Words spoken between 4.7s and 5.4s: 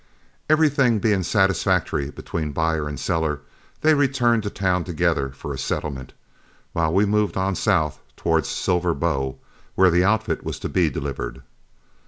together